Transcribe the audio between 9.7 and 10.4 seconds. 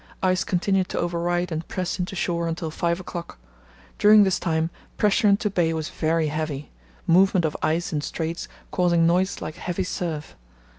surf.